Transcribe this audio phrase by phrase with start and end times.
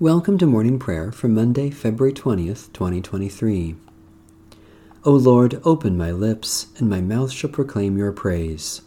[0.00, 3.74] Welcome to morning prayer for Monday, February 20th, 2023.
[5.02, 8.82] O Lord, open my lips, and my mouth shall proclaim your praise.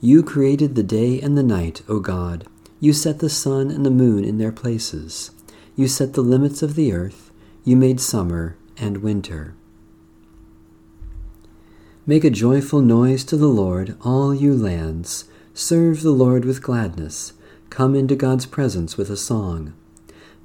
[0.00, 2.44] You created the day and the night, O God.
[2.80, 5.30] You set the sun and the moon in their places.
[5.76, 7.30] You set the limits of the earth.
[7.62, 9.54] You made summer and winter.
[12.04, 15.26] Make a joyful noise to the Lord, all you lands.
[15.54, 17.32] Serve the Lord with gladness.
[17.70, 19.72] Come into God's presence with a song.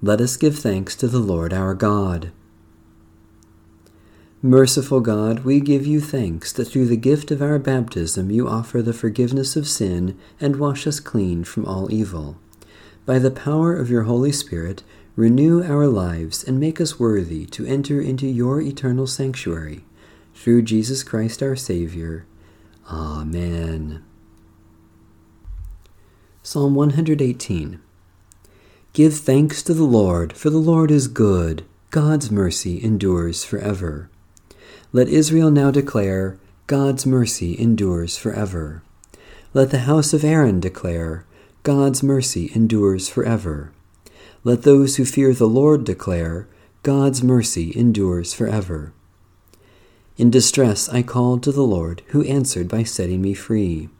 [0.00, 2.30] Let us give thanks to the Lord our God.
[4.40, 8.80] Merciful God, we give you thanks that through the gift of our baptism you offer
[8.80, 12.38] the forgiveness of sin and wash us clean from all evil.
[13.04, 14.84] By the power of your Holy Spirit,
[15.16, 19.84] renew our lives and make us worthy to enter into your eternal sanctuary.
[20.32, 22.24] Through Jesus Christ our Savior.
[22.88, 24.04] Amen.
[26.44, 27.80] Psalm 118
[28.98, 31.64] Give thanks to the Lord, for the Lord is good.
[31.92, 34.10] God's mercy endures forever.
[34.92, 38.82] Let Israel now declare, God's mercy endures forever.
[39.54, 41.24] Let the house of Aaron declare,
[41.62, 43.70] God's mercy endures forever.
[44.42, 46.48] Let those who fear the Lord declare,
[46.82, 48.92] God's mercy endures forever.
[50.16, 53.90] In distress I called to the Lord, who answered by setting me free.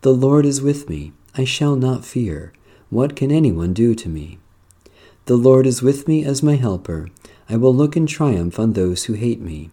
[0.00, 2.52] The Lord is with me, I shall not fear.
[2.94, 4.38] What can anyone do to me?
[5.26, 7.08] The Lord is with me as my helper.
[7.48, 9.72] I will look in triumph on those who hate me.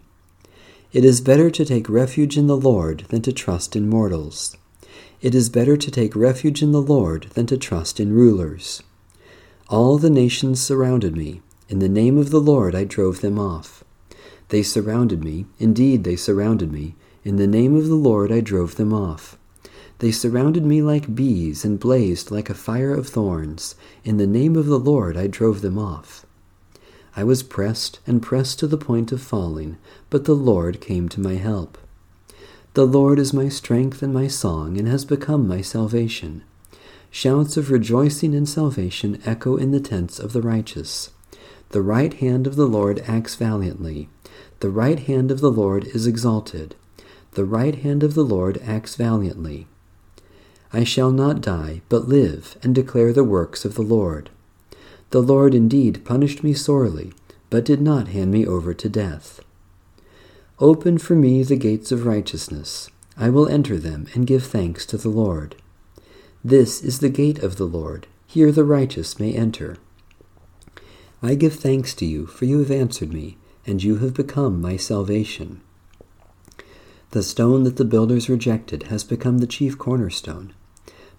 [0.92, 4.56] It is better to take refuge in the Lord than to trust in mortals.
[5.20, 8.82] It is better to take refuge in the Lord than to trust in rulers.
[9.68, 11.42] All the nations surrounded me.
[11.68, 13.84] In the name of the Lord I drove them off.
[14.48, 16.96] They surrounded me, indeed they surrounded me.
[17.22, 19.38] In the name of the Lord I drove them off.
[20.02, 23.76] They surrounded me like bees and blazed like a fire of thorns.
[24.02, 26.26] In the name of the Lord I drove them off.
[27.14, 29.76] I was pressed and pressed to the point of falling,
[30.10, 31.78] but the Lord came to my help.
[32.74, 36.42] The Lord is my strength and my song, and has become my salvation.
[37.12, 41.10] Shouts of rejoicing and salvation echo in the tents of the righteous.
[41.68, 44.08] The right hand of the Lord acts valiantly.
[44.58, 46.74] The right hand of the Lord is exalted.
[47.34, 49.68] The right hand of the Lord acts valiantly.
[50.74, 54.30] I shall not die, but live, and declare the works of the Lord.
[55.10, 57.12] The Lord indeed punished me sorely,
[57.50, 59.40] but did not hand me over to death.
[60.58, 62.88] Open for me the gates of righteousness.
[63.18, 65.56] I will enter them and give thanks to the Lord.
[66.42, 68.06] This is the gate of the Lord.
[68.26, 69.76] Here the righteous may enter.
[71.22, 74.78] I give thanks to you, for you have answered me, and you have become my
[74.78, 75.60] salvation.
[77.10, 80.54] The stone that the builders rejected has become the chief cornerstone.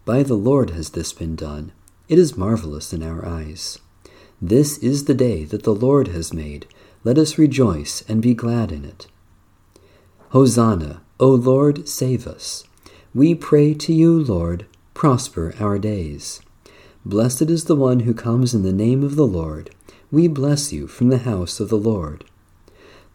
[0.05, 1.71] By the Lord has this been done.
[2.09, 3.79] It is marvelous in our eyes.
[4.41, 6.67] This is the day that the Lord has made.
[7.05, 9.07] Let us rejoice and be glad in it.
[10.31, 12.65] Hosanna, O Lord, save us.
[13.15, 16.41] We pray to you, Lord, prosper our days.
[17.05, 19.69] Blessed is the one who comes in the name of the Lord.
[20.11, 22.25] We bless you from the house of the Lord.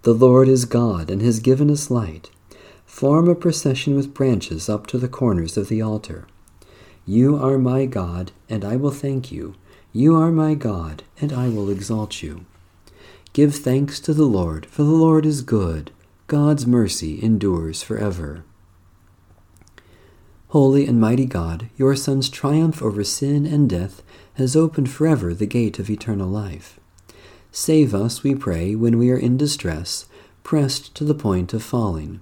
[0.02, 2.30] The Lord is God and has given us light.
[2.86, 6.26] Form a procession with branches up to the corners of the altar.
[7.08, 9.54] You are my God, and I will thank you.
[9.94, 12.44] You are my God, and I will exalt you.
[13.32, 15.90] Give thanks to the Lord, for the Lord is good.
[16.26, 18.44] God's mercy endures forever.
[20.48, 24.02] Holy and mighty God, your Son's triumph over sin and death
[24.34, 26.78] has opened forever the gate of eternal life.
[27.50, 30.04] Save us, we pray, when we are in distress,
[30.42, 32.20] pressed to the point of falling.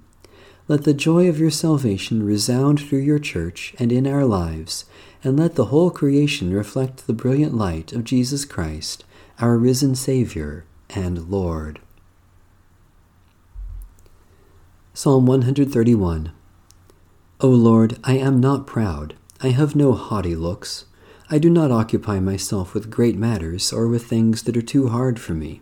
[0.69, 4.83] Let the joy of your salvation resound through your church and in our lives,
[5.23, 9.05] and let the whole creation reflect the brilliant light of Jesus Christ,
[9.39, 11.79] our risen Savior and Lord.
[14.93, 16.33] Psalm 131
[17.39, 20.83] O Lord, I am not proud, I have no haughty looks.
[21.29, 25.17] I do not occupy myself with great matters or with things that are too hard
[25.17, 25.61] for me.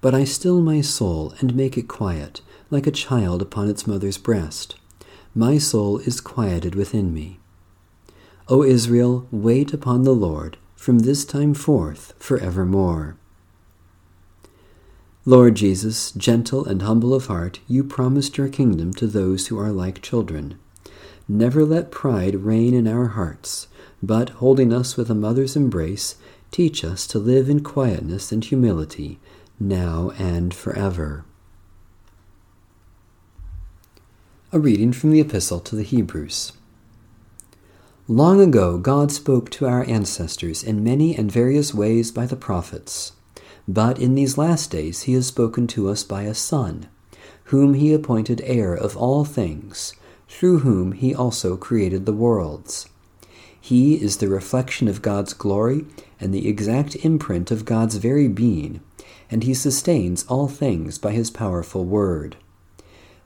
[0.00, 2.40] But I still my soul and make it quiet
[2.70, 4.76] like a child upon its mother's breast.
[5.34, 7.38] My soul is quieted within me.
[8.48, 13.16] O Israel, wait upon the Lord, from this time forth for evermore.
[15.28, 19.72] Lord Jesus, gentle and humble of heart, you promised your kingdom to those who are
[19.72, 20.58] like children.
[21.28, 23.66] Never let pride reign in our hearts,
[24.00, 26.14] but, holding us with a mother's embrace,
[26.52, 29.18] teach us to live in quietness and humility,
[29.58, 31.25] now and forever.
[34.52, 36.52] A reading from the Epistle to the Hebrews.
[38.06, 43.10] Long ago, God spoke to our ancestors in many and various ways by the prophets.
[43.66, 46.86] But in these last days he has spoken to us by a Son,
[47.46, 49.94] whom he appointed heir of all things,
[50.28, 52.88] through whom he also created the worlds.
[53.60, 55.86] He is the reflection of God's glory
[56.20, 58.80] and the exact imprint of God's very being,
[59.28, 62.36] and he sustains all things by his powerful word.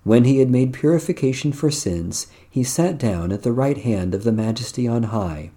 [0.03, 4.25] When he had made purification for sins, he sat down at the right hand of
[4.25, 5.51] the Majesty on high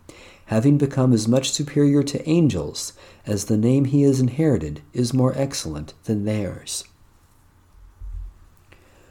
[0.45, 2.93] having become as much superior to angels
[3.25, 6.83] as the name he has inherited is more excellent than theirs.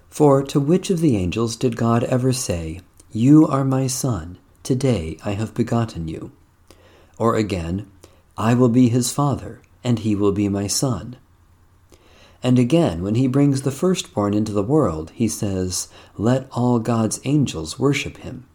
[0.08, 2.80] For to which of the angels did God ever say,
[3.10, 6.32] You are my son, today I have begotten you?
[7.18, 7.90] Or again,
[8.36, 11.16] I will be his father, and he will be my son.
[12.42, 17.20] And again, when he brings the firstborn into the world, he says, Let all God's
[17.24, 18.46] angels worship him.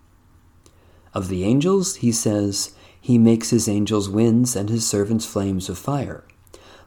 [1.14, 5.78] Of the angels, he says, He makes his angels winds and his servants flames of
[5.78, 6.26] fire.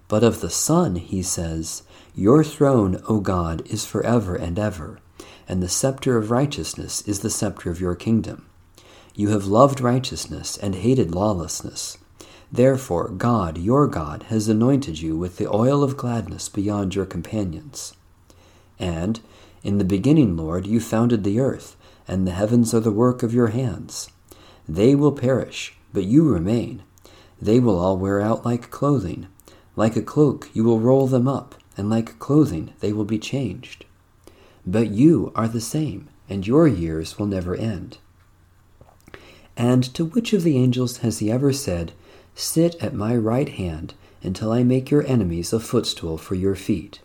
[0.08, 4.98] But of the Son, he says, Your throne, O God, is forever and ever,
[5.48, 8.46] and the scepter of righteousness is the scepter of your kingdom.
[9.14, 11.96] You have loved righteousness and hated lawlessness.
[12.52, 17.94] Therefore, God, your God, has anointed you with the oil of gladness beyond your companions.
[18.78, 19.20] And,
[19.62, 21.76] in the beginning, Lord, you founded the earth,
[22.08, 24.10] and the heavens are the work of your hands.
[24.68, 26.82] They will perish, but you remain.
[27.40, 29.28] They will all wear out like clothing.
[29.76, 33.84] Like a cloak, you will roll them up, and like clothing, they will be changed.
[34.66, 37.98] But you are the same, and your years will never end.
[39.60, 41.92] And to which of the angels has he ever said,
[42.34, 43.92] Sit at my right hand
[44.22, 47.00] until I make your enemies a footstool for your feet?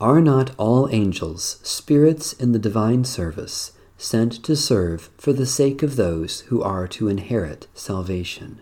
[0.00, 3.72] Are not all angels spirits in the divine service?
[3.96, 8.60] sent to serve for the sake of those who are to inherit salvation.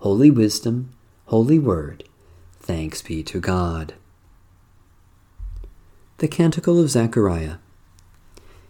[0.00, 0.90] Holy Wisdom,
[1.24, 2.04] Holy Word,
[2.60, 3.94] thanks be to God.
[6.18, 7.56] The Canticle of Zechariah.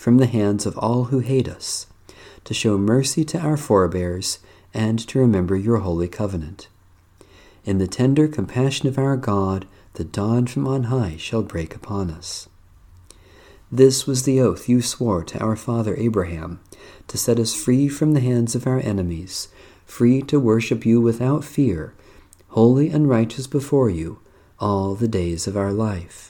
[0.00, 1.86] from the hands of all who hate us,
[2.42, 4.38] to show mercy to our forebears,
[4.72, 6.68] and to remember your holy covenant.
[7.66, 12.10] In the tender compassion of our God, the dawn from on high shall break upon
[12.10, 12.48] us.
[13.70, 16.60] This was the oath you swore to our father Abraham,
[17.08, 19.48] to set us free from the hands of our enemies,
[19.84, 21.92] free to worship you without fear,
[22.48, 24.18] holy and righteous before you,
[24.58, 26.29] all the days of our life.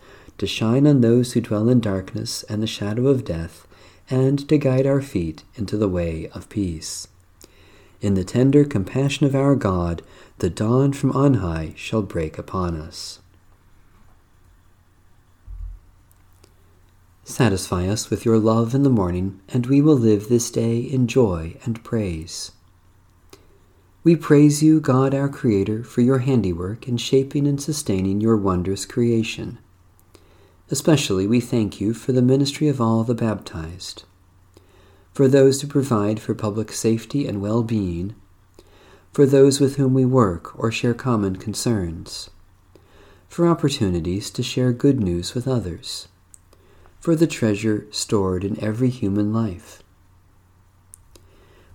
[0.41, 3.67] to shine on those who dwell in darkness and the shadow of death,
[4.09, 7.07] and to guide our feet into the way of peace.
[8.01, 10.01] In the tender compassion of our God,
[10.39, 13.19] the dawn from on high shall break upon us.
[17.23, 21.05] Satisfy us with your love in the morning, and we will live this day in
[21.05, 22.51] joy and praise.
[24.03, 28.87] We praise you, God our Creator, for your handiwork in shaping and sustaining your wondrous
[28.87, 29.59] creation.
[30.71, 34.03] Especially we thank you for the ministry of all the baptized,
[35.13, 38.15] for those who provide for public safety and well being,
[39.11, 42.29] for those with whom we work or share common concerns,
[43.27, 46.07] for opportunities to share good news with others
[47.01, 49.81] for the treasure stored in every human life.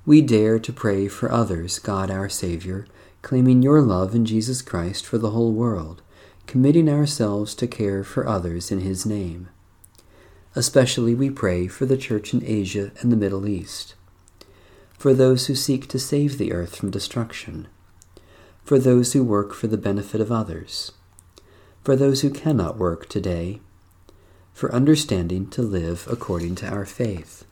[0.06, 2.86] we dare to pray for others, God our Savior,
[3.22, 6.00] claiming your love in Jesus Christ for the whole world,
[6.46, 9.48] committing ourselves to care for others in his name.
[10.54, 13.94] Especially we pray for the Church in Asia and the Middle East,
[14.96, 17.68] for those who seek to save the earth from destruction,
[18.64, 20.92] for those who work for the benefit of others,
[21.82, 23.60] for those who cannot work today,
[24.52, 27.44] for understanding to live according to our faith.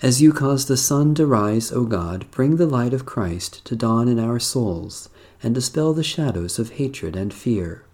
[0.00, 3.76] As you cause the sun to rise, O God, bring the light of Christ to
[3.76, 5.10] dawn in our souls
[5.42, 7.84] and dispel the shadows of hatred and fear.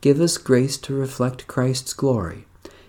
[0.00, 2.46] Give us grace to reflect Christ's glory,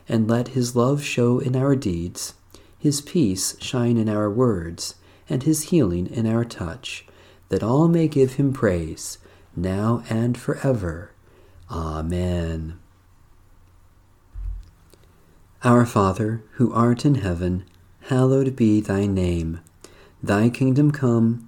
[0.08, 2.34] and let his love show in our deeds,
[2.78, 4.96] his peace shine in our words,
[5.30, 7.06] and his healing in our touch,
[7.50, 9.18] that all may give him praise,
[9.56, 11.12] now and forever.
[11.72, 12.80] Amen.
[15.64, 17.66] Our Father, who art in heaven,
[18.02, 19.60] hallowed be thy name.
[20.22, 21.48] Thy kingdom come,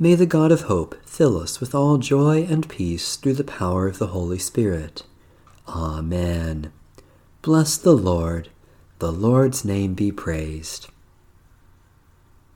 [0.00, 3.88] May the God of hope fill us with all joy and peace through the power
[3.88, 5.02] of the Holy Spirit.
[5.66, 6.70] Amen.
[7.42, 8.48] Bless the Lord.
[9.00, 10.86] The Lord's name be praised.